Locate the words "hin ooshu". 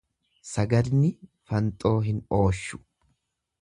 2.09-2.85